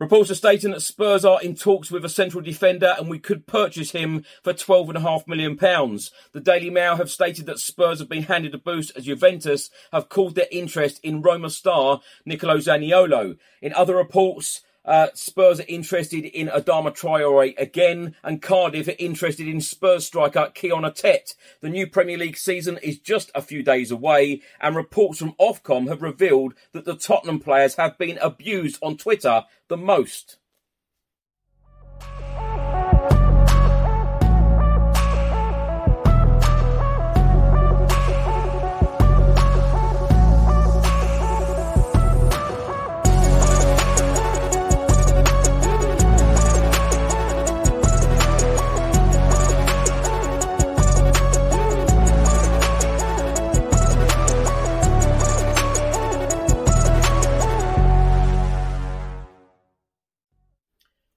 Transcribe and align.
Reports 0.00 0.30
are 0.30 0.36
stating 0.36 0.70
that 0.70 0.80
Spurs 0.80 1.24
are 1.24 1.42
in 1.42 1.56
talks 1.56 1.90
with 1.90 2.04
a 2.04 2.08
central 2.08 2.40
defender 2.40 2.94
and 2.96 3.10
we 3.10 3.18
could 3.18 3.48
purchase 3.48 3.90
him 3.90 4.24
for 4.44 4.52
£12.5 4.52 5.26
million. 5.26 5.56
The 5.56 6.40
Daily 6.40 6.70
Mail 6.70 6.94
have 6.94 7.10
stated 7.10 7.46
that 7.46 7.58
Spurs 7.58 7.98
have 7.98 8.08
been 8.08 8.22
handed 8.22 8.54
a 8.54 8.58
boost 8.58 8.96
as 8.96 9.06
Juventus 9.06 9.70
have 9.90 10.08
called 10.08 10.36
their 10.36 10.46
interest 10.52 11.00
in 11.02 11.20
Roma 11.20 11.50
star 11.50 12.00
Nicolo 12.24 12.58
Zaniolo. 12.58 13.38
In 13.60 13.72
other 13.72 13.96
reports, 13.96 14.60
uh, 14.88 15.08
Spurs 15.12 15.60
are 15.60 15.66
interested 15.68 16.24
in 16.24 16.48
Adama 16.48 16.96
Traore 16.96 17.54
again, 17.58 18.16
and 18.24 18.40
Cardiff 18.40 18.88
are 18.88 18.94
interested 18.98 19.46
in 19.46 19.60
Spurs 19.60 20.06
striker 20.06 20.50
Kion 20.54 20.90
Etete. 20.90 21.34
The 21.60 21.68
new 21.68 21.86
Premier 21.86 22.16
League 22.16 22.38
season 22.38 22.78
is 22.78 22.98
just 22.98 23.30
a 23.34 23.42
few 23.42 23.62
days 23.62 23.90
away, 23.90 24.40
and 24.62 24.74
reports 24.74 25.18
from 25.18 25.34
Ofcom 25.34 25.88
have 25.88 26.00
revealed 26.00 26.54
that 26.72 26.86
the 26.86 26.96
Tottenham 26.96 27.38
players 27.38 27.74
have 27.74 27.98
been 27.98 28.16
abused 28.16 28.78
on 28.80 28.96
Twitter 28.96 29.44
the 29.68 29.76
most. 29.76 30.38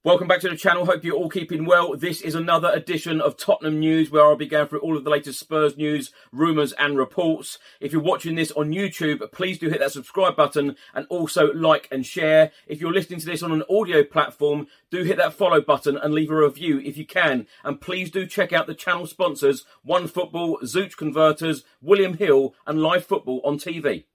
Welcome 0.03 0.27
back 0.27 0.39
to 0.39 0.49
the 0.49 0.55
channel. 0.55 0.87
Hope 0.87 1.03
you're 1.03 1.15
all 1.15 1.29
keeping 1.29 1.63
well. 1.63 1.95
This 1.95 2.21
is 2.21 2.33
another 2.33 2.71
edition 2.73 3.21
of 3.21 3.37
Tottenham 3.37 3.79
News 3.79 4.09
where 4.09 4.23
I'll 4.23 4.35
be 4.35 4.47
going 4.47 4.67
through 4.67 4.79
all 4.79 4.97
of 4.97 5.03
the 5.03 5.11
latest 5.11 5.39
Spurs 5.39 5.77
news, 5.77 6.11
rumours, 6.31 6.73
and 6.73 6.97
reports. 6.97 7.59
If 7.79 7.93
you're 7.93 8.01
watching 8.01 8.33
this 8.33 8.51
on 8.53 8.71
YouTube, 8.71 9.31
please 9.31 9.59
do 9.59 9.69
hit 9.69 9.79
that 9.79 9.91
subscribe 9.91 10.35
button 10.35 10.75
and 10.95 11.05
also 11.11 11.53
like 11.53 11.87
and 11.91 12.03
share. 12.03 12.49
If 12.65 12.81
you're 12.81 12.91
listening 12.91 13.19
to 13.19 13.27
this 13.27 13.43
on 13.43 13.51
an 13.51 13.61
audio 13.69 14.03
platform, 14.03 14.65
do 14.89 15.03
hit 15.03 15.17
that 15.17 15.35
follow 15.35 15.61
button 15.61 15.97
and 15.97 16.15
leave 16.15 16.31
a 16.31 16.35
review 16.35 16.79
if 16.79 16.97
you 16.97 17.05
can. 17.05 17.45
And 17.63 17.79
please 17.79 18.09
do 18.09 18.25
check 18.25 18.51
out 18.51 18.65
the 18.65 18.73
channel 18.73 19.05
sponsors 19.05 19.65
One 19.83 20.07
Football, 20.07 20.61
Zooch 20.63 20.97
Converters, 20.97 21.63
William 21.79 22.17
Hill, 22.17 22.55
and 22.65 22.81
Live 22.81 23.05
Football 23.05 23.39
on 23.43 23.59
TV. 23.59 24.05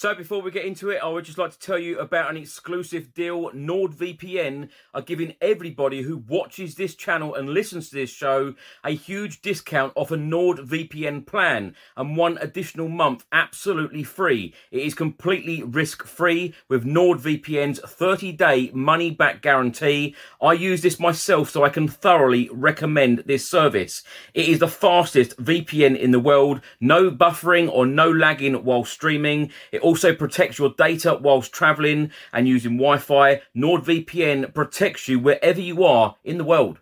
So 0.00 0.14
before 0.14 0.40
we 0.40 0.50
get 0.50 0.64
into 0.64 0.88
it, 0.88 1.02
I 1.02 1.08
would 1.08 1.26
just 1.26 1.36
like 1.36 1.50
to 1.50 1.58
tell 1.58 1.78
you 1.78 1.98
about 1.98 2.30
an 2.30 2.38
exclusive 2.38 3.12
deal 3.12 3.50
NordVPN 3.50 4.70
are 4.94 5.02
giving 5.02 5.34
everybody 5.42 6.00
who 6.00 6.16
watches 6.16 6.74
this 6.74 6.94
channel 6.94 7.34
and 7.34 7.50
listens 7.50 7.90
to 7.90 7.96
this 7.96 8.08
show 8.08 8.54
a 8.82 8.92
huge 8.92 9.42
discount 9.42 9.92
off 9.96 10.10
a 10.10 10.16
NordVPN 10.16 11.26
plan 11.26 11.74
and 11.98 12.16
one 12.16 12.38
additional 12.38 12.88
month 12.88 13.26
absolutely 13.30 14.02
free. 14.02 14.54
It 14.70 14.80
is 14.80 14.94
completely 14.94 15.62
risk-free 15.62 16.54
with 16.66 16.86
NordVPN's 16.86 17.80
30-day 17.80 18.70
money-back 18.72 19.42
guarantee. 19.42 20.16
I 20.40 20.54
use 20.54 20.80
this 20.80 20.98
myself 20.98 21.50
so 21.50 21.62
I 21.62 21.68
can 21.68 21.88
thoroughly 21.88 22.48
recommend 22.50 23.24
this 23.26 23.46
service. 23.46 24.02
It 24.32 24.48
is 24.48 24.60
the 24.60 24.66
fastest 24.66 25.36
VPN 25.36 25.98
in 25.98 26.10
the 26.10 26.18
world, 26.18 26.62
no 26.80 27.10
buffering 27.10 27.70
or 27.70 27.84
no 27.84 28.10
lagging 28.10 28.64
while 28.64 28.86
streaming. 28.86 29.50
It 29.70 29.89
also 29.90 30.14
protects 30.14 30.56
your 30.56 30.72
data 30.78 31.18
whilst 31.20 31.52
traveling 31.52 32.12
and 32.32 32.46
using 32.46 32.76
Wi 32.76 32.96
Fi. 32.98 33.42
NordVPN 33.56 34.54
protects 34.54 35.08
you 35.08 35.18
wherever 35.18 35.60
you 35.60 35.82
are 35.82 36.14
in 36.22 36.38
the 36.38 36.44
world. 36.44 36.78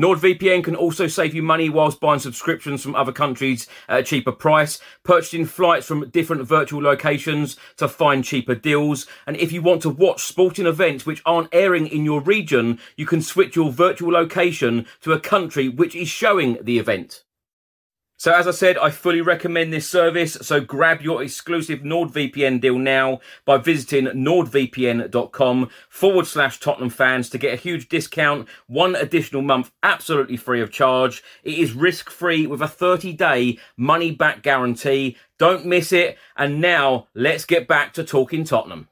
NordVPN 0.00 0.64
can 0.64 0.74
also 0.74 1.06
save 1.06 1.32
you 1.32 1.44
money 1.44 1.70
whilst 1.70 2.00
buying 2.00 2.18
subscriptions 2.18 2.82
from 2.82 2.96
other 2.96 3.12
countries 3.12 3.68
at 3.88 4.00
a 4.00 4.02
cheaper 4.02 4.32
price, 4.32 4.80
purchasing 5.04 5.46
flights 5.46 5.86
from 5.86 6.10
different 6.10 6.42
virtual 6.42 6.82
locations 6.82 7.56
to 7.76 7.86
find 7.86 8.24
cheaper 8.24 8.56
deals. 8.56 9.06
And 9.28 9.36
if 9.36 9.52
you 9.52 9.62
want 9.62 9.82
to 9.82 9.90
watch 9.90 10.24
sporting 10.24 10.66
events 10.66 11.06
which 11.06 11.22
aren't 11.24 11.54
airing 11.54 11.86
in 11.86 12.04
your 12.04 12.20
region, 12.20 12.80
you 12.96 13.06
can 13.06 13.22
switch 13.22 13.54
your 13.54 13.70
virtual 13.70 14.10
location 14.10 14.86
to 15.02 15.12
a 15.12 15.20
country 15.20 15.68
which 15.68 15.94
is 15.94 16.08
showing 16.08 16.58
the 16.60 16.80
event. 16.80 17.22
So 18.18 18.32
as 18.32 18.48
I 18.48 18.52
said, 18.52 18.78
I 18.78 18.90
fully 18.90 19.20
recommend 19.20 19.72
this 19.72 19.88
service. 19.88 20.38
So 20.40 20.60
grab 20.60 21.02
your 21.02 21.22
exclusive 21.22 21.80
NordVPN 21.80 22.62
deal 22.62 22.78
now 22.78 23.20
by 23.44 23.58
visiting 23.58 24.06
nordvpn.com 24.06 25.70
forward 25.90 26.26
slash 26.26 26.58
Tottenham 26.58 26.88
fans 26.88 27.28
to 27.30 27.38
get 27.38 27.52
a 27.52 27.56
huge 27.56 27.90
discount, 27.90 28.48
one 28.66 28.96
additional 28.96 29.42
month 29.42 29.70
absolutely 29.82 30.38
free 30.38 30.62
of 30.62 30.70
charge. 30.70 31.22
It 31.44 31.58
is 31.58 31.74
risk 31.74 32.08
free 32.08 32.46
with 32.46 32.62
a 32.62 32.68
30 32.68 33.12
day 33.12 33.58
money 33.76 34.12
back 34.12 34.42
guarantee. 34.42 35.18
Don't 35.38 35.66
miss 35.66 35.92
it. 35.92 36.16
And 36.36 36.60
now 36.60 37.08
let's 37.14 37.44
get 37.44 37.68
back 37.68 37.92
to 37.94 38.04
talking 38.04 38.44
Tottenham. 38.44 38.88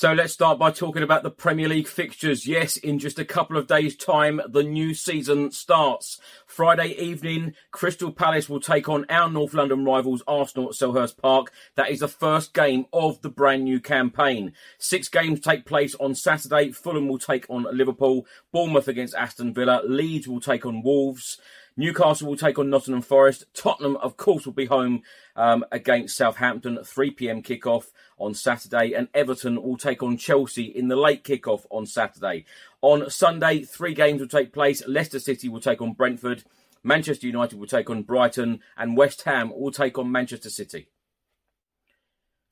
So 0.00 0.14
let's 0.14 0.32
start 0.32 0.58
by 0.58 0.70
talking 0.70 1.02
about 1.02 1.24
the 1.24 1.30
Premier 1.30 1.68
League 1.68 1.86
fixtures. 1.86 2.46
Yes, 2.46 2.78
in 2.78 2.98
just 2.98 3.18
a 3.18 3.24
couple 3.26 3.58
of 3.58 3.66
days' 3.66 3.94
time, 3.94 4.40
the 4.48 4.62
new 4.62 4.94
season 4.94 5.50
starts. 5.50 6.18
Friday 6.46 6.94
evening, 6.98 7.52
Crystal 7.70 8.10
Palace 8.10 8.48
will 8.48 8.60
take 8.60 8.88
on 8.88 9.04
our 9.10 9.28
North 9.28 9.52
London 9.52 9.84
rivals 9.84 10.22
Arsenal 10.26 10.70
at 10.70 10.74
Selhurst 10.74 11.18
Park. 11.18 11.52
That 11.74 11.90
is 11.90 12.00
the 12.00 12.08
first 12.08 12.54
game 12.54 12.86
of 12.94 13.20
the 13.20 13.28
brand 13.28 13.64
new 13.64 13.78
campaign. 13.78 14.54
Six 14.78 15.10
games 15.10 15.38
take 15.38 15.66
place 15.66 15.94
on 15.96 16.14
Saturday. 16.14 16.72
Fulham 16.72 17.06
will 17.06 17.18
take 17.18 17.44
on 17.50 17.66
Liverpool. 17.70 18.24
Bournemouth 18.52 18.88
against 18.88 19.14
Aston 19.14 19.52
Villa. 19.52 19.82
Leeds 19.84 20.26
will 20.26 20.40
take 20.40 20.64
on 20.64 20.82
Wolves. 20.82 21.38
Newcastle 21.76 22.28
will 22.28 22.36
take 22.36 22.58
on 22.58 22.68
Nottingham 22.68 23.02
Forest. 23.02 23.44
Tottenham, 23.54 23.96
of 23.96 24.16
course, 24.16 24.44
will 24.44 24.52
be 24.52 24.66
home 24.66 25.02
um, 25.40 25.64
against 25.72 26.18
Southampton, 26.18 26.84
3 26.84 27.10
pm 27.12 27.42
kickoff 27.42 27.86
on 28.18 28.34
Saturday, 28.34 28.92
and 28.92 29.08
Everton 29.14 29.62
will 29.62 29.78
take 29.78 30.02
on 30.02 30.18
Chelsea 30.18 30.64
in 30.64 30.88
the 30.88 30.96
late 30.96 31.24
kickoff 31.24 31.64
on 31.70 31.86
Saturday. 31.86 32.44
On 32.82 33.08
Sunday, 33.08 33.62
three 33.62 33.94
games 33.94 34.20
will 34.20 34.28
take 34.28 34.52
place. 34.52 34.86
Leicester 34.86 35.18
City 35.18 35.48
will 35.48 35.60
take 35.60 35.80
on 35.80 35.94
Brentford, 35.94 36.44
Manchester 36.84 37.26
United 37.26 37.58
will 37.58 37.66
take 37.66 37.88
on 37.88 38.02
Brighton, 38.02 38.60
and 38.76 38.98
West 38.98 39.22
Ham 39.22 39.50
will 39.54 39.72
take 39.72 39.96
on 39.96 40.12
Manchester 40.12 40.50
City. 40.50 40.88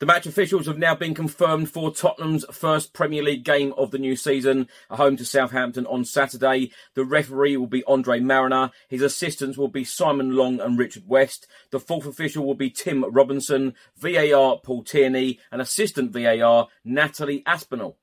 The 0.00 0.06
match 0.06 0.26
officials 0.26 0.66
have 0.66 0.78
now 0.78 0.94
been 0.94 1.12
confirmed 1.12 1.72
for 1.72 1.90
Tottenham's 1.90 2.44
first 2.52 2.92
Premier 2.92 3.20
League 3.20 3.42
game 3.42 3.74
of 3.76 3.90
the 3.90 3.98
new 3.98 4.14
season, 4.14 4.68
a 4.88 4.94
home 4.94 5.16
to 5.16 5.24
Southampton 5.24 5.86
on 5.86 6.04
Saturday. 6.04 6.70
The 6.94 7.04
referee 7.04 7.56
will 7.56 7.66
be 7.66 7.82
Andre 7.82 8.20
Marriner. 8.20 8.70
His 8.86 9.02
assistants 9.02 9.58
will 9.58 9.66
be 9.66 9.82
Simon 9.82 10.36
Long 10.36 10.60
and 10.60 10.78
Richard 10.78 11.08
West. 11.08 11.48
The 11.72 11.80
fourth 11.80 12.06
official 12.06 12.46
will 12.46 12.54
be 12.54 12.70
Tim 12.70 13.04
Robinson. 13.12 13.74
VAR 13.96 14.58
Paul 14.62 14.84
Tierney 14.84 15.40
and 15.50 15.60
assistant 15.60 16.12
VAR 16.12 16.68
Natalie 16.84 17.42
Aspinall. 17.44 17.96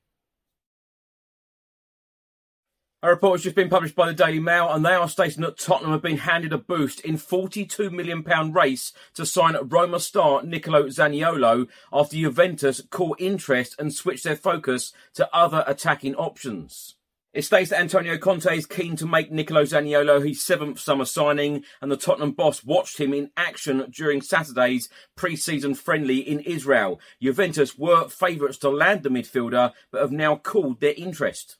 A 3.06 3.10
report 3.10 3.38
has 3.38 3.44
just 3.44 3.54
been 3.54 3.68
published 3.68 3.94
by 3.94 4.08
the 4.08 4.12
Daily 4.12 4.40
Mail, 4.40 4.68
and 4.68 4.84
they 4.84 4.92
are 4.92 5.08
stating 5.08 5.42
that 5.42 5.56
Tottenham 5.56 5.92
have 5.92 6.02
been 6.02 6.16
handed 6.16 6.52
a 6.52 6.58
boost 6.58 6.98
in 7.02 7.18
£42 7.18 7.92
million 7.92 8.24
race 8.52 8.92
to 9.14 9.24
sign 9.24 9.56
Roma 9.62 10.00
star 10.00 10.42
Nicolo 10.42 10.88
Zaniolo 10.88 11.68
after 11.92 12.16
Juventus 12.16 12.82
caught 12.90 13.20
interest 13.20 13.76
and 13.78 13.94
switched 13.94 14.24
their 14.24 14.34
focus 14.34 14.92
to 15.14 15.32
other 15.32 15.62
attacking 15.68 16.16
options. 16.16 16.96
It 17.32 17.44
states 17.44 17.70
that 17.70 17.78
Antonio 17.78 18.18
Conte 18.18 18.46
is 18.46 18.66
keen 18.66 18.96
to 18.96 19.06
make 19.06 19.30
Nicolo 19.30 19.62
Zaniolo 19.62 20.26
his 20.26 20.42
seventh 20.42 20.80
summer 20.80 21.04
signing, 21.04 21.62
and 21.80 21.92
the 21.92 21.96
Tottenham 21.96 22.32
boss 22.32 22.64
watched 22.64 22.98
him 22.98 23.14
in 23.14 23.30
action 23.36 23.86
during 23.88 24.20
Saturday's 24.20 24.88
pre-season 25.14 25.76
friendly 25.76 26.18
in 26.18 26.40
Israel. 26.40 26.98
Juventus 27.22 27.78
were 27.78 28.08
favourites 28.08 28.58
to 28.58 28.68
land 28.68 29.04
the 29.04 29.10
midfielder, 29.10 29.74
but 29.92 30.00
have 30.00 30.10
now 30.10 30.38
cooled 30.38 30.80
their 30.80 30.94
interest. 30.96 31.56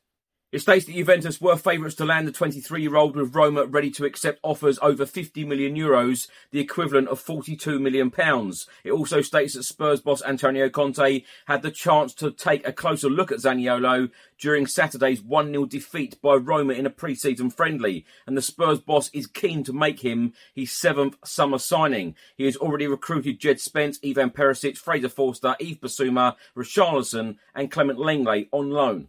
It 0.57 0.63
states 0.63 0.87
that 0.87 0.95
Juventus 0.95 1.39
were 1.39 1.59
favourites 1.59 1.97
to 1.97 2.07
land 2.07 2.27
the 2.27 2.33
23 2.33 2.81
year 2.81 2.97
old 2.97 3.15
with 3.15 3.35
Roma 3.35 3.67
ready 3.67 3.91
to 3.91 4.07
accept 4.07 4.41
offers 4.43 4.79
over 4.81 5.05
50 5.05 5.45
million 5.45 5.77
euros, 5.77 6.29
the 6.51 6.61
equivalent 6.61 7.09
of 7.09 7.21
42 7.21 7.79
million 7.79 8.11
pounds. 8.11 8.67
It 8.83 8.93
also 8.93 9.21
states 9.21 9.53
that 9.53 9.65
Spurs 9.65 10.01
boss 10.01 10.23
Antonio 10.23 10.71
Conte 10.71 11.25
had 11.45 11.61
the 11.61 11.71
chance 11.71 12.15
to 12.15 12.31
take 12.31 12.67
a 12.67 12.73
closer 12.73 13.11
look 13.11 13.31
at 13.31 13.41
Zaniolo 13.41 14.11
during 14.39 14.67
Saturday's 14.67 15.21
1 15.21 15.51
0 15.51 15.67
defeat 15.67 16.19
by 16.23 16.37
Roma 16.37 16.73
in 16.73 16.87
a 16.87 16.91
pre 16.91 17.15
season 17.15 17.51
friendly, 17.51 18.07
and 18.27 18.35
the 18.35 18.41
Spurs 18.41 18.81
boss 18.81 19.11
is 19.11 19.27
keen 19.27 19.63
to 19.65 19.75
make 19.75 20.01
him 20.01 20.33
his 20.55 20.73
seventh 20.73 21.19
summer 21.23 21.59
signing. 21.59 22.15
He 22.35 22.47
has 22.47 22.57
already 22.57 22.87
recruited 22.87 23.41
Jed 23.41 23.61
Spence, 23.61 23.99
Ivan 24.03 24.31
Perisic, 24.31 24.79
Fraser 24.79 25.11
Forster, 25.11 25.55
Yves 25.61 25.81
Bissouma, 25.81 26.35
Richarlison, 26.57 27.37
and 27.55 27.71
Clement 27.71 27.99
Lenglet 27.99 28.49
on 28.53 28.71
loan. 28.71 29.09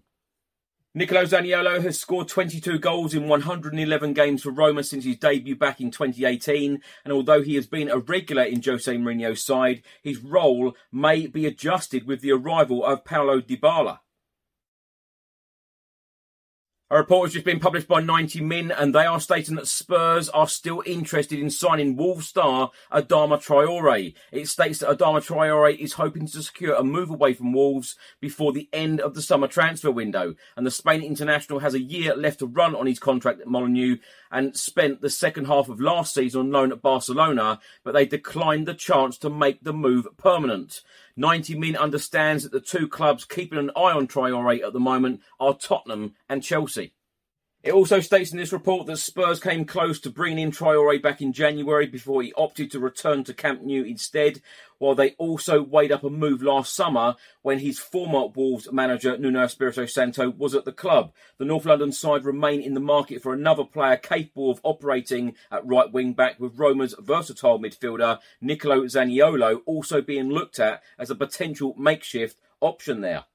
Nicolo 0.98 1.26
Zaniolo 1.26 1.80
has 1.84 2.00
scored 2.00 2.28
22 2.28 2.80
goals 2.80 3.14
in 3.14 3.28
111 3.28 4.14
games 4.14 4.42
for 4.42 4.50
Roma 4.50 4.82
since 4.82 5.06
his 5.06 5.18
debut 5.18 5.56
back 5.56 5.80
in 5.80 5.92
2018, 5.92 6.82
and 7.04 7.14
although 7.14 7.44
he 7.44 7.54
has 7.54 7.68
been 7.68 7.88
a 7.88 8.00
regular 8.00 8.42
in 8.42 8.64
Jose 8.64 8.92
Mourinho's 8.92 9.46
side, 9.46 9.84
his 10.02 10.18
role 10.18 10.76
may 10.92 11.28
be 11.28 11.46
adjusted 11.46 12.08
with 12.08 12.22
the 12.22 12.32
arrival 12.32 12.84
of 12.84 13.06
Paulo 13.06 13.40
Dybala. 13.40 14.00
A 16.90 16.96
report 16.96 17.28
has 17.28 17.34
just 17.34 17.44
been 17.44 17.60
published 17.60 17.90
by 17.90 18.00
90 18.00 18.40
Min, 18.40 18.72
and 18.72 18.96
they 18.96 19.06
are 19.06 19.20
stating 19.20 19.56
that 19.56 19.68
Spurs 19.68 20.30
are 20.30 20.48
still 20.48 20.82
interested 20.86 21.38
in 21.38 21.50
signing 21.50 21.98
Wolves 21.98 22.30
star 22.30 22.72
Adama 22.90 23.44
Traore. 23.44 24.14
It 24.32 24.48
states 24.48 24.80
that 24.80 24.98
Adama 24.98 25.20
Traore 25.20 25.78
is 25.78 25.94
hoping 25.94 26.28
to 26.28 26.42
secure 26.42 26.76
a 26.76 26.86
move 26.86 27.10
away 27.10 27.34
from 27.34 27.52
Wolves 27.52 27.98
before 28.22 28.54
the 28.54 28.70
end 28.72 29.02
of 29.02 29.16
the 29.16 29.22
summer 29.22 29.48
transfer 29.48 29.92
window, 29.92 30.36
and 30.56 30.66
the 30.66 30.72
Spain 30.72 31.02
international 31.02 31.60
has 31.60 31.74
a 31.74 31.82
year 31.82 32.16
left 32.16 32.40
to 32.40 32.48
run 32.48 32.74
on 32.74 32.88
his 32.88 33.00
contract 33.00 33.42
at 33.42 33.48
Molineux 33.48 33.98
and 34.32 34.56
spent 34.56 35.02
the 35.02 35.10
second 35.10 35.48
half 35.48 35.68
of 35.68 35.82
last 35.82 36.14
season 36.14 36.40
on 36.40 36.52
loan 36.52 36.72
at 36.72 36.82
Barcelona, 36.82 37.60
but 37.84 37.96
they 37.96 38.06
declined 38.06 38.66
the 38.66 38.74
chance 38.74 39.18
to 39.18 39.30
make 39.30 39.62
the 39.62 39.74
move 39.74 40.08
permanent. 40.16 40.84
90 41.18 41.58
Min 41.58 41.76
understands 41.76 42.44
that 42.44 42.52
the 42.52 42.62
two 42.62 42.88
clubs 42.88 43.26
keeping 43.26 43.58
an 43.58 43.72
eye 43.76 43.92
on 43.92 44.08
Traore 44.08 44.66
at 44.66 44.72
the 44.72 44.80
moment 44.80 45.22
are 45.40 45.56
Tottenham 45.56 46.14
and 46.30 46.44
Chelsea. 46.44 46.94
It 47.64 47.74
also 47.74 48.00
states 48.00 48.32
in 48.32 48.38
this 48.38 48.54
report 48.54 48.86
that 48.86 48.98
Spurs 48.98 49.40
came 49.40 49.66
close 49.66 50.00
to 50.02 50.12
bringing 50.12 50.38
in 50.38 50.52
Traore 50.52 51.02
back 51.02 51.22
in 51.22 51.34
January 51.34 51.88
before 51.88 52.22
he 52.22 52.32
opted 52.34 52.72
to 52.72 52.80
return 52.80 53.24
to 53.26 53.34
Camp 53.34 53.64
Nou 53.64 53.84
instead, 53.84 54.42
while 54.78 54.94
they 54.94 55.16
also 55.18 55.64
weighed 55.64 55.92
up 55.92 56.04
a 56.04 56.10
move 56.10 56.44
last 56.44 56.76
summer 56.76 57.16
when 57.42 57.60
his 57.60 57.80
former 57.80 58.28
Wolves 58.28 58.72
manager 58.72 59.18
Nuno 59.18 59.44
Espirito 59.44 59.88
Santo 59.88 60.30
was 60.30 60.54
at 60.54 60.66
the 60.66 60.72
club. 60.72 61.12
The 61.40 61.46
North 61.46 61.66
London 61.66 61.92
side 61.92 62.26
remain 62.26 62.62
in 62.62 62.76
the 62.76 62.80
market 62.80 63.24
for 63.24 63.34
another 63.34 63.64
player 63.64 63.98
capable 63.98 64.52
of 64.52 64.62
operating 64.64 65.34
at 65.52 65.66
right 65.66 65.92
wing 65.92 66.14
back 66.14 66.40
with 66.40 66.60
Roma's 66.60 66.96
versatile 67.00 67.60
midfielder 67.60 68.20
Nicolo 68.40 68.84
Zaniolo 68.84 69.62
also 69.66 70.00
being 70.00 70.30
looked 70.30 70.60
at 70.60 70.84
as 71.00 71.10
a 71.10 71.16
potential 71.16 71.74
makeshift 71.76 72.38
option 72.62 73.02
there. 73.02 73.26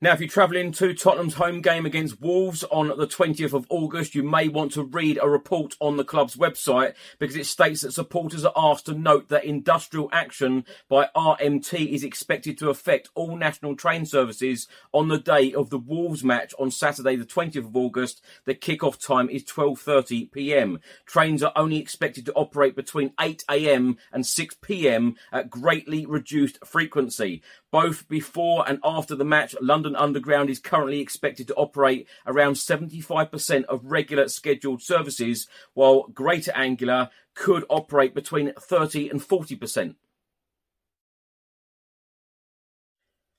Now, 0.00 0.12
if 0.12 0.20
you're 0.20 0.28
travelling 0.28 0.70
to 0.74 0.94
Tottenham's 0.94 1.34
home 1.34 1.60
game 1.60 1.84
against 1.84 2.20
Wolves 2.20 2.62
on 2.70 2.86
the 2.86 3.08
20th 3.08 3.52
of 3.52 3.66
August, 3.68 4.14
you 4.14 4.22
may 4.22 4.46
want 4.46 4.70
to 4.74 4.84
read 4.84 5.18
a 5.20 5.28
report 5.28 5.74
on 5.80 5.96
the 5.96 6.04
club's 6.04 6.36
website 6.36 6.94
because 7.18 7.34
it 7.34 7.46
states 7.46 7.80
that 7.80 7.90
supporters 7.90 8.44
are 8.44 8.52
asked 8.56 8.86
to 8.86 8.94
note 8.94 9.28
that 9.28 9.44
industrial 9.44 10.08
action 10.12 10.64
by 10.88 11.08
RMT 11.16 11.88
is 11.88 12.04
expected 12.04 12.56
to 12.58 12.70
affect 12.70 13.08
all 13.16 13.36
national 13.36 13.74
train 13.74 14.06
services 14.06 14.68
on 14.92 15.08
the 15.08 15.18
day 15.18 15.52
of 15.52 15.70
the 15.70 15.78
Wolves 15.78 16.22
match 16.22 16.54
on 16.60 16.70
Saturday, 16.70 17.16
the 17.16 17.24
20th 17.24 17.56
of 17.56 17.76
August. 17.76 18.22
The 18.44 18.54
kick-off 18.54 19.00
time 19.00 19.28
is 19.28 19.42
12:30 19.42 20.30
p.m. 20.30 20.78
Trains 21.06 21.42
are 21.42 21.52
only 21.56 21.78
expected 21.78 22.24
to 22.26 22.32
operate 22.34 22.76
between 22.76 23.14
8 23.20 23.42
a.m. 23.50 23.96
and 24.12 24.24
6 24.24 24.58
p.m. 24.62 25.16
at 25.32 25.50
greatly 25.50 26.06
reduced 26.06 26.64
frequency. 26.64 27.42
Both 27.72 28.08
before 28.08 28.64
and 28.68 28.78
after 28.84 29.16
the 29.16 29.24
match, 29.24 29.56
London 29.60 29.87
Underground 29.96 30.50
is 30.50 30.58
currently 30.58 31.00
expected 31.00 31.48
to 31.48 31.54
operate 31.54 32.06
around 32.26 32.54
75% 32.54 33.64
of 33.64 33.84
regular 33.84 34.28
scheduled 34.28 34.82
services, 34.82 35.46
while 35.74 36.08
Greater 36.08 36.52
Anglia 36.54 37.10
could 37.34 37.64
operate 37.68 38.14
between 38.14 38.52
30 38.58 39.08
and 39.08 39.20
40%. 39.20 39.94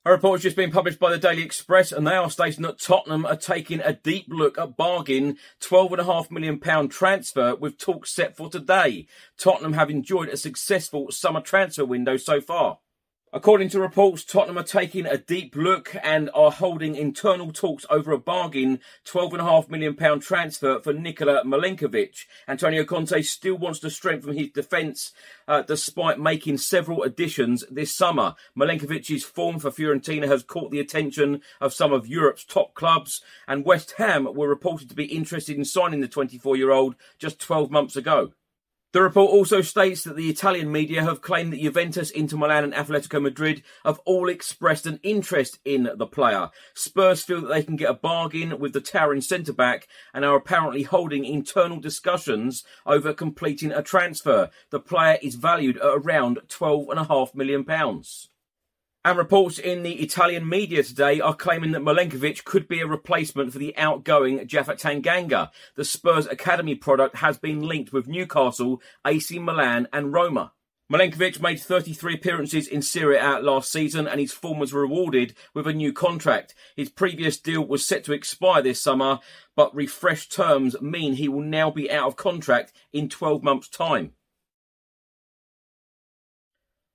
A 0.02 0.12
report 0.12 0.38
has 0.38 0.44
just 0.44 0.56
been 0.56 0.70
published 0.70 0.98
by 0.98 1.10
the 1.10 1.18
Daily 1.18 1.42
Express, 1.42 1.92
and 1.92 2.06
they 2.06 2.14
are 2.14 2.30
stating 2.30 2.62
that 2.62 2.80
Tottenham 2.80 3.26
are 3.26 3.36
taking 3.36 3.80
a 3.80 3.92
deep 3.92 4.24
look 4.28 4.56
at 4.56 4.74
bargain 4.74 5.36
£12.5 5.60 6.30
million 6.30 6.88
transfer 6.88 7.54
with 7.54 7.76
talks 7.76 8.10
set 8.10 8.34
for 8.34 8.48
today. 8.48 9.06
Tottenham 9.36 9.74
have 9.74 9.90
enjoyed 9.90 10.30
a 10.30 10.38
successful 10.38 11.10
summer 11.10 11.42
transfer 11.42 11.84
window 11.84 12.16
so 12.16 12.40
far. 12.40 12.78
According 13.32 13.68
to 13.68 13.80
reports, 13.80 14.24
Tottenham 14.24 14.58
are 14.58 14.64
taking 14.64 15.06
a 15.06 15.16
deep 15.16 15.54
look 15.54 15.94
and 16.02 16.30
are 16.34 16.50
holding 16.50 16.96
internal 16.96 17.52
talks 17.52 17.86
over 17.88 18.10
a 18.10 18.18
bargain 18.18 18.80
£12.5 19.04 19.70
million 19.70 20.18
transfer 20.18 20.80
for 20.80 20.92
Nikola 20.92 21.44
Milenkovic. 21.44 22.24
Antonio 22.48 22.82
Conte 22.82 23.22
still 23.22 23.54
wants 23.54 23.78
to 23.80 23.90
strengthen 23.90 24.36
his 24.36 24.48
defence 24.48 25.12
uh, 25.46 25.62
despite 25.62 26.18
making 26.18 26.58
several 26.58 27.04
additions 27.04 27.62
this 27.70 27.96
summer. 27.96 28.34
Milenkovic's 28.58 29.22
form 29.22 29.60
for 29.60 29.70
Fiorentina 29.70 30.26
has 30.26 30.42
caught 30.42 30.72
the 30.72 30.80
attention 30.80 31.40
of 31.60 31.72
some 31.72 31.92
of 31.92 32.08
Europe's 32.08 32.44
top 32.44 32.74
clubs, 32.74 33.22
and 33.46 33.64
West 33.64 33.92
Ham 33.98 34.26
were 34.34 34.48
reported 34.48 34.88
to 34.88 34.96
be 34.96 35.04
interested 35.04 35.56
in 35.56 35.64
signing 35.64 36.00
the 36.00 36.08
24 36.08 36.56
year 36.56 36.72
old 36.72 36.96
just 37.20 37.38
12 37.38 37.70
months 37.70 37.94
ago. 37.94 38.32
The 38.92 39.02
report 39.02 39.30
also 39.30 39.60
states 39.60 40.02
that 40.02 40.16
the 40.16 40.28
Italian 40.28 40.72
media 40.72 41.04
have 41.04 41.22
claimed 41.22 41.52
that 41.52 41.60
Juventus, 41.60 42.10
Inter 42.10 42.36
Milan, 42.36 42.64
and 42.64 42.74
Atletico 42.74 43.22
Madrid 43.22 43.62
have 43.84 44.00
all 44.04 44.28
expressed 44.28 44.84
an 44.84 44.98
interest 45.04 45.60
in 45.64 45.88
the 45.94 46.08
player. 46.08 46.50
Spurs 46.74 47.22
feel 47.22 47.40
that 47.42 47.48
they 47.48 47.62
can 47.62 47.76
get 47.76 47.88
a 47.88 47.94
bargain 47.94 48.58
with 48.58 48.72
the 48.72 48.80
towering 48.80 49.20
centre 49.20 49.52
back 49.52 49.86
and 50.12 50.24
are 50.24 50.34
apparently 50.34 50.82
holding 50.82 51.24
internal 51.24 51.78
discussions 51.78 52.64
over 52.84 53.12
completing 53.12 53.70
a 53.70 53.80
transfer. 53.80 54.50
The 54.70 54.80
player 54.80 55.18
is 55.22 55.36
valued 55.36 55.76
at 55.76 55.86
around 55.86 56.40
£12.5 56.48 57.34
million. 57.36 57.64
And 59.02 59.16
reports 59.16 59.58
in 59.58 59.82
the 59.82 59.94
Italian 59.94 60.46
media 60.46 60.82
today 60.82 61.22
are 61.22 61.34
claiming 61.34 61.72
that 61.72 61.80
Milenkovic 61.80 62.44
could 62.44 62.68
be 62.68 62.80
a 62.80 62.86
replacement 62.86 63.50
for 63.50 63.58
the 63.58 63.74
outgoing 63.78 64.40
Japhet 64.40 64.78
Tanganga. 64.78 65.50
The 65.74 65.86
Spurs 65.86 66.26
Academy 66.26 66.74
product 66.74 67.16
has 67.16 67.38
been 67.38 67.62
linked 67.62 67.94
with 67.94 68.06
Newcastle, 68.06 68.82
AC 69.06 69.38
Milan 69.38 69.88
and 69.90 70.12
Roma. 70.12 70.52
Milenkovic 70.92 71.40
made 71.40 71.58
33 71.58 72.16
appearances 72.16 72.68
in 72.68 72.82
Serie 72.82 73.16
A 73.16 73.38
last 73.38 73.72
season 73.72 74.06
and 74.06 74.20
his 74.20 74.32
form 74.32 74.58
was 74.58 74.74
rewarded 74.74 75.34
with 75.54 75.66
a 75.66 75.72
new 75.72 75.94
contract. 75.94 76.54
His 76.76 76.90
previous 76.90 77.38
deal 77.38 77.66
was 77.66 77.86
set 77.86 78.04
to 78.04 78.12
expire 78.12 78.60
this 78.60 78.82
summer, 78.82 79.20
but 79.56 79.74
refreshed 79.74 80.30
terms 80.30 80.78
mean 80.82 81.14
he 81.14 81.28
will 81.28 81.40
now 81.40 81.70
be 81.70 81.90
out 81.90 82.08
of 82.08 82.16
contract 82.16 82.74
in 82.92 83.08
12 83.08 83.42
months' 83.42 83.68
time. 83.70 84.12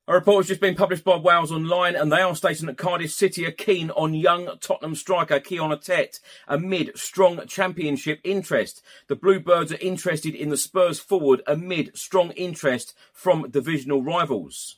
A 0.07 0.13
report 0.13 0.43
has 0.43 0.49
just 0.49 0.61
been 0.61 0.75
published 0.75 1.03
by 1.03 1.15
Wales 1.15 1.51
Online, 1.51 1.95
and 1.95 2.11
they 2.11 2.21
are 2.21 2.35
stating 2.35 2.67
that 2.67 2.77
Cardiff 2.77 3.11
City 3.11 3.43
are 3.47 3.51
keen 3.51 3.89
on 3.89 4.13
young 4.13 4.47
Tottenham 4.61 4.93
striker 4.93 5.39
Kion 5.39 5.75
Etete 5.75 6.19
amid 6.47 6.91
strong 6.95 7.43
championship 7.47 8.19
interest. 8.23 8.83
The 9.07 9.15
Bluebirds 9.15 9.71
are 9.71 9.81
interested 9.81 10.35
in 10.35 10.49
the 10.49 10.57
Spurs 10.57 10.99
forward 10.99 11.41
amid 11.47 11.97
strong 11.97 12.29
interest 12.33 12.93
from 13.13 13.49
divisional 13.49 14.03
rivals. 14.03 14.77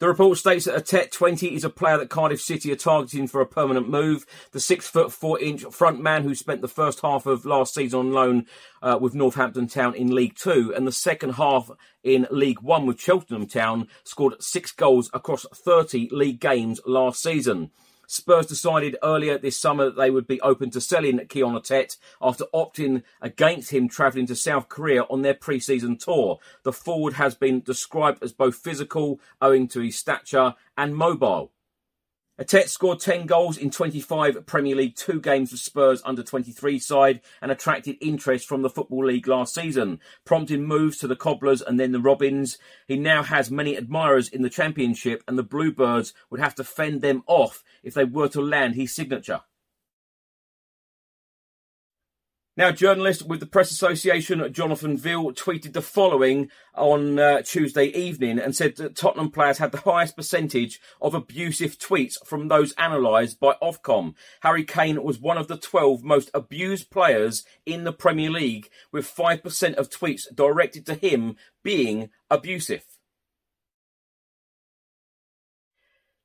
The 0.00 0.08
report 0.08 0.38
states 0.38 0.64
that 0.64 0.84
Etete 0.84 1.12
20 1.12 1.54
is 1.54 1.62
a 1.62 1.70
player 1.70 1.98
that 1.98 2.10
Cardiff 2.10 2.40
City 2.40 2.72
are 2.72 2.76
targeting 2.76 3.28
for 3.28 3.40
a 3.40 3.46
permanent 3.46 3.88
move. 3.88 4.26
The 4.50 4.58
six 4.58 4.88
foot 4.88 5.12
four 5.12 5.38
inch 5.40 5.62
front 5.70 6.02
man 6.02 6.24
who 6.24 6.34
spent 6.34 6.62
the 6.62 6.68
first 6.68 7.00
half 7.00 7.26
of 7.26 7.46
last 7.46 7.74
season 7.74 8.00
on 8.00 8.12
loan 8.12 8.46
uh, 8.82 8.98
with 9.00 9.14
Northampton 9.14 9.68
Town 9.68 9.94
in 9.94 10.12
League 10.12 10.34
Two 10.34 10.74
and 10.74 10.84
the 10.84 10.92
second 10.92 11.34
half 11.34 11.70
in 12.02 12.26
League 12.32 12.60
One 12.60 12.86
with 12.86 13.00
Cheltenham 13.00 13.46
Town 13.46 13.86
scored 14.02 14.42
six 14.42 14.72
goals 14.72 15.10
across 15.14 15.46
30 15.54 16.08
league 16.10 16.40
games 16.40 16.80
last 16.84 17.22
season. 17.22 17.70
Spurs 18.06 18.46
decided 18.46 18.96
earlier 19.02 19.38
this 19.38 19.56
summer 19.56 19.86
that 19.86 19.96
they 19.96 20.10
would 20.10 20.26
be 20.26 20.40
open 20.40 20.70
to 20.70 20.80
selling 20.80 21.18
Kion 21.18 21.58
Etete 21.58 21.96
after 22.20 22.44
opting 22.54 23.02
against 23.20 23.70
him 23.70 23.88
travelling 23.88 24.26
to 24.26 24.36
South 24.36 24.68
Korea 24.68 25.02
on 25.04 25.22
their 25.22 25.34
pre-season 25.34 25.96
tour. 25.96 26.38
The 26.62 26.72
forward 26.72 27.14
has 27.14 27.34
been 27.34 27.60
described 27.60 28.22
as 28.22 28.32
both 28.32 28.56
physical, 28.56 29.20
owing 29.40 29.68
to 29.68 29.80
his 29.80 29.98
stature, 29.98 30.54
and 30.76 30.96
mobile. 30.96 31.52
Etete 32.36 32.68
scored 32.68 32.98
10 32.98 33.26
goals 33.26 33.56
in 33.56 33.70
25 33.70 34.44
Premier 34.44 34.74
League 34.74 34.96
2 34.96 35.20
games 35.20 35.52
for 35.52 35.56
Spurs 35.56 36.02
under 36.04 36.24
23 36.24 36.80
side 36.80 37.20
and 37.40 37.52
attracted 37.52 37.96
interest 38.00 38.48
from 38.48 38.62
the 38.62 38.70
Football 38.70 39.06
League 39.06 39.28
last 39.28 39.54
season, 39.54 40.00
prompting 40.24 40.64
moves 40.64 40.98
to 40.98 41.06
the 41.06 41.14
Cobblers 41.14 41.62
and 41.62 41.78
then 41.78 41.92
the 41.92 42.00
Robins. 42.00 42.58
He 42.88 42.96
now 42.96 43.22
has 43.22 43.52
many 43.52 43.76
admirers 43.76 44.28
in 44.28 44.42
the 44.42 44.50
Championship 44.50 45.22
and 45.28 45.38
the 45.38 45.44
Bluebirds 45.44 46.12
would 46.28 46.40
have 46.40 46.56
to 46.56 46.64
fend 46.64 47.02
them 47.02 47.22
off 47.28 47.62
if 47.84 47.94
they 47.94 48.04
were 48.04 48.28
to 48.30 48.40
land 48.40 48.74
his 48.74 48.92
signature. 48.92 49.42
Now, 52.56 52.70
journalist 52.70 53.26
with 53.26 53.40
the 53.40 53.46
Press 53.46 53.72
Association, 53.72 54.52
Jonathan 54.52 54.96
Veal, 54.96 55.32
tweeted 55.32 55.72
the 55.72 55.82
following 55.82 56.50
on 56.72 57.18
uh, 57.18 57.42
Tuesday 57.42 57.86
evening 57.86 58.38
and 58.38 58.54
said 58.54 58.76
that 58.76 58.94
Tottenham 58.94 59.32
players 59.32 59.58
had 59.58 59.72
the 59.72 59.80
highest 59.80 60.14
percentage 60.14 60.80
of 61.00 61.14
abusive 61.14 61.80
tweets 61.80 62.14
from 62.24 62.46
those 62.46 62.72
analysed 62.78 63.40
by 63.40 63.56
Ofcom. 63.60 64.14
Harry 64.42 64.62
Kane 64.62 65.02
was 65.02 65.18
one 65.18 65.36
of 65.36 65.48
the 65.48 65.56
12 65.56 66.04
most 66.04 66.30
abused 66.32 66.92
players 66.92 67.42
in 67.66 67.82
the 67.82 67.92
Premier 67.92 68.30
League, 68.30 68.68
with 68.92 69.12
5% 69.12 69.74
of 69.74 69.90
tweets 69.90 70.32
directed 70.32 70.86
to 70.86 70.94
him 70.94 71.34
being 71.64 72.10
abusive. 72.30 72.84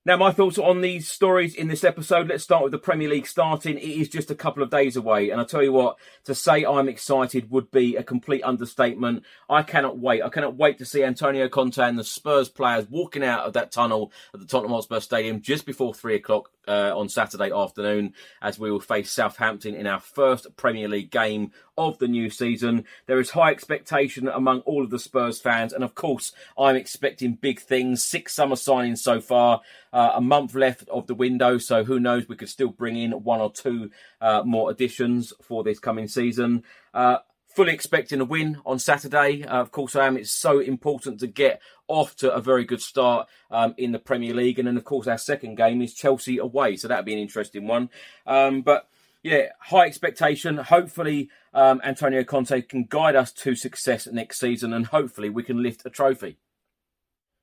Now, 0.09 0.17
my 0.17 0.31
thoughts 0.31 0.57
on 0.57 0.81
these 0.81 1.07
stories 1.07 1.53
in 1.53 1.67
this 1.67 1.83
episode. 1.83 2.29
Let's 2.29 2.43
start 2.43 2.63
with 2.63 2.71
the 2.71 2.79
Premier 2.79 3.07
League 3.07 3.27
starting. 3.27 3.77
It 3.77 3.83
is 3.83 4.09
just 4.09 4.31
a 4.31 4.35
couple 4.35 4.63
of 4.63 4.71
days 4.71 4.95
away, 4.95 5.29
and 5.29 5.39
I 5.39 5.43
tell 5.43 5.61
you 5.61 5.71
what, 5.71 5.97
to 6.23 6.33
say 6.33 6.65
I'm 6.65 6.89
excited 6.89 7.51
would 7.51 7.69
be 7.69 7.95
a 7.95 8.01
complete 8.01 8.41
understatement. 8.41 9.23
I 9.47 9.61
cannot 9.61 9.99
wait. 9.99 10.23
I 10.23 10.29
cannot 10.29 10.55
wait 10.55 10.79
to 10.79 10.85
see 10.85 11.03
Antonio 11.03 11.47
Conte 11.47 11.77
and 11.77 11.99
the 11.99 12.03
Spurs 12.03 12.49
players 12.49 12.89
walking 12.89 13.23
out 13.23 13.45
of 13.45 13.53
that 13.53 13.71
tunnel 13.71 14.11
at 14.33 14.39
the 14.39 14.47
Tottenham 14.47 14.71
Hotspur 14.71 14.99
Stadium 14.99 15.41
just 15.41 15.67
before 15.67 15.93
three 15.93 16.15
o'clock 16.15 16.49
uh, 16.67 16.91
on 16.97 17.07
Saturday 17.07 17.51
afternoon 17.51 18.13
as 18.41 18.57
we 18.57 18.71
will 18.71 18.79
face 18.79 19.11
Southampton 19.11 19.75
in 19.75 19.85
our 19.85 19.99
first 19.99 20.55
Premier 20.55 20.87
League 20.87 21.11
game 21.11 21.51
of 21.77 21.97
the 21.97 22.07
new 22.07 22.29
season. 22.29 22.83
There 23.07 23.19
is 23.19 23.31
high 23.31 23.51
expectation 23.51 24.27
among 24.27 24.61
all 24.61 24.83
of 24.83 24.89
the 24.89 24.99
Spurs 24.99 25.39
fans, 25.39 25.71
and 25.71 25.83
of 25.83 25.95
course, 25.95 26.33
I'm 26.57 26.75
expecting 26.75 27.33
big 27.33 27.59
things. 27.59 28.03
Six 28.03 28.33
summer 28.33 28.55
signings 28.55 28.99
so 28.99 29.21
far, 29.21 29.61
uh, 29.93 30.11
a 30.15 30.21
month 30.21 30.55
left 30.55 30.87
of 30.89 31.07
the 31.07 31.15
window, 31.15 31.57
so 31.57 31.83
who 31.83 31.99
knows? 31.99 32.27
We 32.27 32.35
could 32.35 32.49
still 32.49 32.69
bring 32.69 32.97
in 32.97 33.11
one 33.23 33.41
or 33.41 33.51
two 33.51 33.91
uh, 34.21 34.43
more 34.45 34.69
additions 34.69 35.33
for 35.41 35.63
this 35.63 35.79
coming 35.79 36.07
season. 36.07 36.63
Uh, 36.93 37.17
fully 37.47 37.73
expecting 37.73 38.21
a 38.21 38.25
win 38.25 38.61
on 38.65 38.79
Saturday. 38.79 39.43
Uh, 39.43 39.59
of 39.59 39.71
course, 39.71 39.95
I 39.95 40.05
am. 40.05 40.17
It's 40.17 40.31
so 40.31 40.59
important 40.59 41.19
to 41.19 41.27
get 41.27 41.61
off 41.87 42.15
to 42.17 42.33
a 42.33 42.41
very 42.41 42.63
good 42.63 42.81
start 42.81 43.27
um, 43.51 43.73
in 43.77 43.91
the 43.91 43.99
Premier 43.99 44.33
League. 44.33 44.59
And 44.59 44.67
then, 44.67 44.77
of 44.77 44.85
course, 44.85 45.07
our 45.07 45.17
second 45.17 45.55
game 45.55 45.81
is 45.81 45.93
Chelsea 45.93 46.37
away. 46.37 46.75
So 46.75 46.87
that'll 46.87 47.03
be 47.03 47.13
an 47.13 47.19
interesting 47.19 47.67
one. 47.67 47.89
Um, 48.25 48.61
but 48.61 48.87
yeah, 49.23 49.47
high 49.59 49.85
expectation. 49.85 50.57
Hopefully, 50.57 51.29
um, 51.53 51.81
Antonio 51.83 52.23
Conte 52.23 52.61
can 52.61 52.85
guide 52.85 53.15
us 53.15 53.31
to 53.33 53.55
success 53.55 54.07
next 54.07 54.39
season 54.39 54.71
and 54.71 54.85
hopefully 54.85 55.29
we 55.29 55.43
can 55.43 55.61
lift 55.61 55.85
a 55.85 55.89
trophy. 55.89 56.37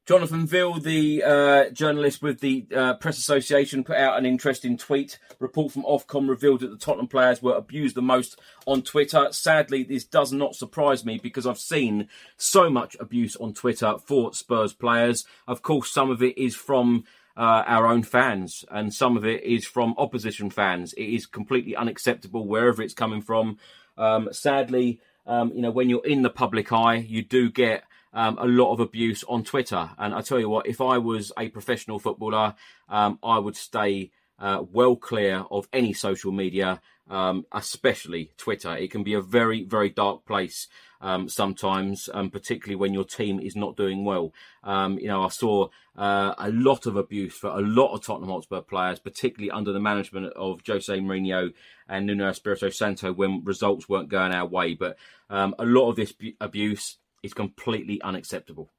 Jonathan 0.07 0.47
Veal, 0.47 0.75
the 0.75 1.25
uh, 1.25 1.71
journalist 1.71 2.23
with 2.23 2.39
the 2.39 2.65
uh, 2.75 2.95
Press 2.95 3.19
Association, 3.19 3.83
put 3.83 3.97
out 3.97 4.17
an 4.17 4.25
interesting 4.25 4.77
tweet. 4.77 5.19
Report 5.41 5.73
from 5.73 5.83
Ofcom 5.83 6.29
revealed 6.29 6.61
that 6.61 6.71
the 6.71 6.77
Tottenham 6.77 7.09
players 7.09 7.43
were 7.43 7.57
abused 7.57 7.97
the 7.97 8.03
most 8.03 8.39
on 8.67 8.83
Twitter. 8.83 9.27
Sadly, 9.33 9.83
this 9.83 10.05
does 10.05 10.33
not 10.33 10.55
surprise 10.55 11.05
me 11.05 11.19
because 11.21 11.45
I've 11.45 11.59
seen 11.59 12.07
so 12.37 12.71
much 12.71 12.97
abuse 13.01 13.35
on 13.35 13.53
Twitter 13.53 13.97
for 13.99 14.33
Spurs 14.33 14.73
players. 14.73 15.25
Of 15.49 15.63
course, 15.63 15.91
some 15.91 16.13
of 16.13 16.23
it 16.23 16.39
is 16.39 16.55
from 16.55 17.03
uh, 17.37 17.65
our 17.67 17.89
own 17.89 18.05
fans, 18.05 18.65
and 18.71 18.95
some 18.95 19.17
of 19.17 19.27
it 19.27 19.43
is 19.43 19.67
from 19.67 19.93
opposition 19.99 20.51
fans. 20.51 20.93
It 20.93 21.07
is 21.07 21.27
completely 21.27 21.75
unacceptable 21.75 22.47
wherever 22.47 22.81
it's 22.81 22.95
coming 22.95 23.23
from. 23.23 23.59
Um, 23.99 24.29
sadly, 24.31 25.01
um, 25.27 25.51
you 25.53 25.63
know, 25.63 25.73
when 25.73 25.91
you're 25.91 26.07
in 26.07 26.23
the 26.23 26.31
public 26.31 26.73
eye, 26.73 26.95
you 26.95 27.23
do 27.23 27.51
get 27.51 27.83
um, 28.17 28.39
a 28.39 28.47
lot 28.47 28.73
of 28.73 28.81
abuse 28.81 29.23
on 29.29 29.45
Twitter. 29.45 29.91
And 29.99 30.15
I 30.15 30.23
tell 30.23 30.41
you 30.41 30.49
what, 30.49 30.67
if 30.67 30.81
I 30.81 30.97
was 30.97 31.33
a 31.39 31.51
professional 31.51 31.99
footballer, 31.99 32.55
um, 32.89 33.19
I 33.23 33.39
would 33.39 33.57
stay 33.57 34.11
uh, 34.39 34.65
well 34.73 34.97
clear 34.97 35.45
of 35.51 35.69
any 35.71 35.93
social 35.93 36.33
media, 36.33 36.81
um, 37.11 37.45
especially 37.53 38.33
Twitter. 38.39 38.75
It 38.75 38.91
can 38.91 39.03
be 39.03 39.13
a 39.13 39.21
very, 39.21 39.65
very 39.65 39.91
dark 39.91 40.25
place 40.25 40.67
um, 41.03 41.29
sometimes, 41.29 42.09
um, 42.15 42.31
particularly 42.31 42.77
when 42.77 42.95
your 42.95 43.05
team 43.05 43.39
is 43.39 43.55
not 43.55 43.77
doing 43.77 44.03
well. 44.03 44.33
Um, 44.65 44.99
you 44.99 45.09
know, 45.09 45.23
I 45.23 45.29
saw 45.29 45.69
uh, 45.95 46.35
a 46.39 46.51
lot 46.51 46.87
of 46.87 46.97
abuse 46.97 47.37
for 47.37 47.51
a 47.51 47.61
lot 47.61 47.93
of 47.93 48.03
Tottenham 48.03 48.31
Hotspur 48.31 48.63
players, 48.63 48.99
particularly 48.99 49.51
under 49.51 49.75
the 49.75 49.81
management 49.81 50.33
of 50.37 50.63
Jose 50.67 50.99
Mourinho 50.99 51.53
and 51.87 52.07
Nuno 52.07 52.31
Espirito 52.31 52.71
Santo 52.71 53.13
when 53.13 53.45
results 53.45 53.91
weren't 53.91 54.09
going 54.09 54.33
our 54.33 54.47
way. 54.47 54.73
But 54.73 54.97
a 55.29 55.53
lot 55.61 55.91
of 55.91 55.97
this 55.97 56.15
abuse 56.41 56.97
is 57.26 57.35
completely 57.35 58.00
unacceptable. 58.00 58.73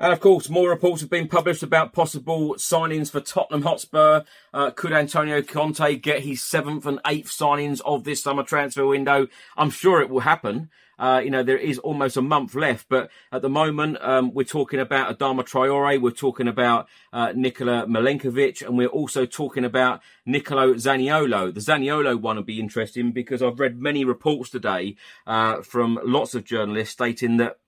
And 0.00 0.12
of 0.12 0.20
course, 0.20 0.48
more 0.48 0.70
reports 0.70 1.00
have 1.00 1.10
been 1.10 1.26
published 1.26 1.64
about 1.64 1.92
possible 1.92 2.54
signings 2.54 3.10
for 3.10 3.20
Tottenham 3.20 3.62
Hotspur. 3.62 4.22
Uh, 4.54 4.70
could 4.70 4.92
Antonio 4.92 5.42
Conte 5.42 5.96
get 5.96 6.20
his 6.20 6.42
seventh 6.42 6.86
and 6.86 7.00
eighth 7.04 7.30
signings 7.30 7.80
of 7.84 8.04
this 8.04 8.22
summer 8.22 8.44
transfer 8.44 8.86
window? 8.86 9.26
I'm 9.56 9.70
sure 9.70 10.00
it 10.00 10.08
will 10.08 10.20
happen. 10.20 10.70
Uh, 10.98 11.20
you 11.22 11.30
know, 11.30 11.42
there 11.42 11.58
is 11.58 11.78
almost 11.78 12.16
a 12.16 12.22
month 12.22 12.54
left, 12.54 12.88
but 12.88 13.10
at 13.30 13.42
the 13.42 13.48
moment, 13.48 13.98
um, 14.00 14.32
we're 14.32 14.44
talking 14.44 14.80
about 14.80 15.16
Adama 15.16 15.44
Traore, 15.44 16.00
we're 16.00 16.10
talking 16.10 16.48
about 16.48 16.88
uh, 17.12 17.32
Nikola 17.34 17.86
Milenkovic, 17.86 18.66
and 18.66 18.76
we're 18.76 18.88
also 18.88 19.26
talking 19.26 19.64
about 19.64 20.00
Nicolo 20.26 20.74
Zaniolo. 20.74 21.52
The 21.54 21.60
Zaniolo 21.60 22.20
one 22.20 22.36
will 22.36 22.42
be 22.42 22.60
interesting 22.60 23.12
because 23.12 23.42
I've 23.42 23.60
read 23.60 23.78
many 23.78 24.04
reports 24.04 24.50
today 24.50 24.96
uh, 25.26 25.62
from 25.62 25.98
lots 26.04 26.34
of 26.34 26.44
journalists 26.44 26.92
stating 26.94 27.36
that 27.38 27.58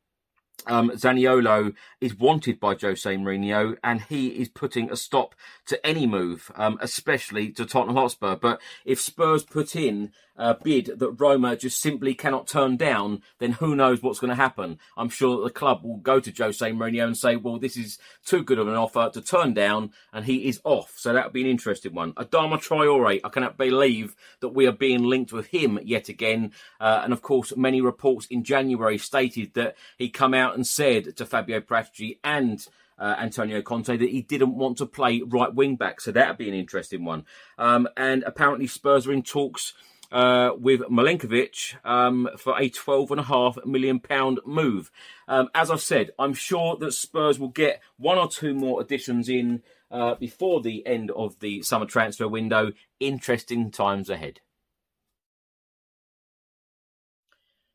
um, 0.67 0.91
Zaniolo 0.91 1.75
is 2.01 2.19
wanted 2.19 2.61
by 2.61 2.75
Jose 2.75 3.17
Mourinho, 3.17 3.77
and 3.83 4.03
he 4.03 4.29
is 4.29 4.49
putting 4.49 4.91
a 4.91 4.97
stop 4.97 5.35
to 5.67 5.85
any 5.87 6.07
move, 6.07 6.51
um, 6.55 6.79
especially 6.81 7.51
to 7.53 7.65
Tottenham 7.65 7.97
Hotspur. 7.97 8.37
But 8.37 8.61
if 8.85 9.01
Spurs 9.01 9.43
put 9.43 9.75
in 9.75 10.13
a 10.41 10.55
bid 10.55 10.99
that 10.99 11.11
Roma 11.13 11.55
just 11.55 11.81
simply 11.81 12.15
cannot 12.15 12.49
turn 12.49 12.77
down, 12.77 13.23
then 13.39 13.53
who 13.53 13.77
knows 13.77 14.03
what's 14.03 14.19
going 14.19 14.31
to 14.31 14.35
happen? 14.35 14.79
I'm 14.97 15.11
sure 15.11 15.45
the 15.45 15.51
club 15.51 15.85
will 15.85 15.99
go 15.99 16.19
to 16.19 16.33
Jose 16.33 16.69
Mourinho 16.73 17.07
and 17.07 17.17
say, 17.17 17.37
"Well, 17.37 17.59
this 17.59 17.77
is 17.77 17.99
too 18.25 18.43
good 18.43 18.59
of 18.59 18.67
an 18.67 18.75
offer 18.75 19.11
to 19.13 19.21
turn 19.21 19.53
down," 19.53 19.93
and 20.13 20.25
he 20.25 20.49
is 20.49 20.61
off. 20.65 20.95
So 20.97 21.13
that 21.13 21.27
would 21.27 21.33
be 21.35 21.43
an 21.43 21.51
interesting 21.51 21.95
one. 21.95 22.15
Adama 22.15 22.59
Traore, 22.59 23.21
I 23.23 23.29
cannot 23.29 23.59
believe 23.59 24.17
that 24.41 24.49
we 24.49 24.67
are 24.67 24.73
being 24.73 25.05
linked 25.05 25.33
with 25.33 25.49
him 25.49 25.79
yet 25.85 26.09
again. 26.09 26.53
Uh, 26.81 27.03
and 27.05 27.13
of 27.13 27.21
course, 27.21 27.55
many 27.57 27.81
reports 27.81 28.27
in 28.27 28.43
January 28.43 28.97
stated 28.97 29.55
that 29.55 29.77
he 29.99 30.09
come 30.09 30.33
out 30.33 30.55
and 30.55 30.67
said 30.67 31.17
to 31.17 31.27
Fabio 31.27 31.61
Paratici 31.61 32.19
and 32.25 32.67
uh, 32.99 33.17
Antonio 33.19 33.63
Conte 33.63 33.97
that 33.97 34.11
he 34.11 34.23
didn't 34.23 34.55
want 34.55 34.79
to 34.79 34.87
play 34.87 35.23
right 35.23 35.55
wing 35.55 35.77
back. 35.77 36.01
So 36.01 36.13
that'd 36.13 36.39
be 36.39 36.49
an 36.49 36.55
interesting 36.55 37.05
one. 37.05 37.25
Um, 37.59 37.89
and 37.97 38.23
apparently 38.25 38.67
Spurs 38.67 39.07
are 39.07 39.13
in 39.13 39.23
talks 39.23 39.73
uh, 40.13 40.51
with 40.57 40.81
Milenkovic 40.83 41.75
um, 41.85 42.29
for 42.37 42.59
a 42.59 42.71
£12.5 42.71 43.65
million 43.67 44.01
move. 44.45 44.91
Um, 45.29 45.49
as 45.55 45.71
I've 45.71 45.81
said, 45.81 46.11
I'm 46.19 46.35
sure 46.35 46.77
that 46.77 46.93
Spurs 46.93 47.39
will 47.39 47.49
get 47.49 47.81
one 47.97 48.19
or 48.19 48.29
two 48.29 48.55
more 48.55 48.81
additions 48.81 49.29
in 49.29 49.63
uh, 49.91 50.15
before 50.15 50.61
the 50.61 50.87
end 50.87 51.11
of 51.11 51.39
the 51.41 51.63
summer 51.63 51.87
transfer 51.87 52.29
window. 52.29 52.73
Interesting 52.99 53.71
times 53.71 54.09
ahead. 54.11 54.41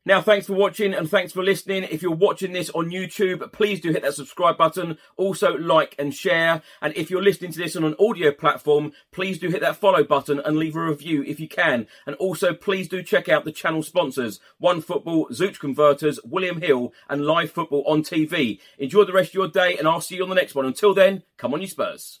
Now, 0.06 0.20
thanks 0.20 0.46
for 0.46 0.52
watching 0.52 0.94
and 0.94 1.10
thanks 1.10 1.32
for 1.32 1.42
listening. 1.42 1.82
If 1.82 2.00
you're 2.00 2.14
watching 2.14 2.52
this 2.52 2.70
on 2.70 2.90
YouTube, 2.90 3.50
please 3.50 3.80
do 3.80 3.90
hit 3.90 4.02
that 4.02 4.14
subscribe 4.14 4.56
button. 4.56 4.98
Also, 5.16 5.58
like 5.58 5.96
and 5.98 6.14
share. 6.14 6.62
And 6.80 6.96
if 6.96 7.10
you're 7.10 7.24
listening 7.24 7.50
to 7.50 7.58
this 7.58 7.74
on 7.74 7.82
an 7.82 7.96
audio 7.98 8.30
platform, 8.30 8.92
please 9.10 9.40
do 9.40 9.48
hit 9.48 9.62
that 9.62 9.78
follow 9.78 10.04
button 10.04 10.38
and 10.38 10.58
leave 10.58 10.76
a 10.76 10.80
review 10.80 11.24
if 11.24 11.40
you 11.40 11.48
can. 11.48 11.88
And 12.06 12.14
also, 12.16 12.54
please 12.54 12.86
do 12.86 13.02
check 13.02 13.28
out 13.28 13.44
the 13.44 13.50
channel 13.50 13.82
sponsors 13.82 14.38
One 14.58 14.80
Football, 14.80 15.26
Zooch 15.30 15.58
Converters, 15.58 16.20
William 16.22 16.62
Hill, 16.62 16.92
and 17.08 17.26
Live 17.26 17.50
Football 17.50 17.82
on 17.88 18.04
TV. 18.04 18.60
Enjoy 18.78 19.02
the 19.02 19.12
rest 19.12 19.30
of 19.30 19.34
your 19.34 19.48
day, 19.48 19.76
and 19.76 19.88
I'll 19.88 20.00
see 20.00 20.14
you 20.14 20.22
on 20.22 20.28
the 20.28 20.36
next 20.36 20.54
one. 20.54 20.66
Until 20.66 20.94
then, 20.94 21.24
come 21.36 21.52
on, 21.52 21.62
you 21.62 21.66
Spurs. 21.66 22.20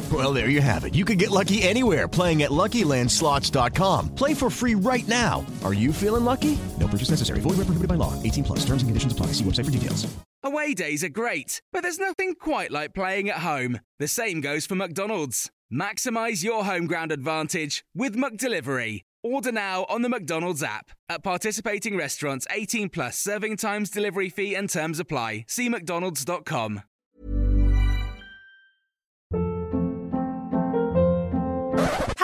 Well, 0.11 0.33
there 0.33 0.49
you 0.49 0.61
have 0.61 0.83
it. 0.83 0.95
You 0.95 1.05
can 1.05 1.17
get 1.17 1.29
lucky 1.29 1.61
anywhere 1.61 2.07
playing 2.07 2.41
at 2.41 2.49
LuckyLandSlots.com. 2.49 4.15
Play 4.15 4.33
for 4.33 4.49
free 4.49 4.73
right 4.73 5.07
now. 5.07 5.45
Are 5.63 5.73
you 5.73 5.93
feeling 5.93 6.25
lucky? 6.25 6.57
No 6.79 6.87
purchase 6.87 7.11
necessary. 7.11 7.39
Void 7.39 7.57
where 7.57 7.65
prohibited 7.65 7.87
by 7.87 7.95
law. 7.95 8.21
18 8.23 8.43
plus. 8.43 8.59
Terms 8.65 8.81
and 8.81 8.89
conditions 8.89 9.13
apply. 9.13 9.27
See 9.27 9.43
website 9.43 9.65
for 9.65 9.71
details. 9.71 10.11
Away 10.43 10.73
days 10.73 11.03
are 11.03 11.09
great, 11.09 11.61
but 11.71 11.83
there's 11.83 11.99
nothing 11.99 12.33
quite 12.33 12.71
like 12.71 12.95
playing 12.95 13.29
at 13.29 13.37
home. 13.37 13.79
The 13.99 14.07
same 14.07 14.41
goes 14.41 14.65
for 14.65 14.73
McDonald's. 14.73 15.51
Maximize 15.71 16.43
your 16.43 16.65
home 16.65 16.87
ground 16.87 17.11
advantage 17.11 17.85
with 17.95 18.15
McDelivery. 18.15 19.01
Order 19.23 19.51
now 19.51 19.85
on 19.87 20.01
the 20.01 20.09
McDonald's 20.09 20.63
app. 20.63 20.89
At 21.07 21.23
participating 21.23 21.95
restaurants, 21.95 22.47
18 22.49 22.89
plus 22.89 23.19
serving 23.19 23.57
times, 23.57 23.91
delivery 23.91 24.29
fee, 24.29 24.55
and 24.55 24.67
terms 24.67 24.99
apply. 24.99 25.45
See 25.47 25.69
McDonald's.com. 25.69 26.81